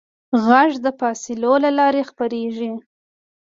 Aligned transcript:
غږ 0.45 0.71
د 0.85 0.87
فاصلو 0.99 1.53
له 1.63 1.69
لارې 1.79 2.01
خپرېږي. 2.09 2.71